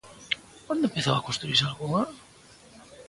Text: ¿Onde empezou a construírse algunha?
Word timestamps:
¿Onde 0.71 0.85
empezou 0.87 1.15
a 1.15 1.25
construírse 1.27 1.65
algunha? 1.65 2.03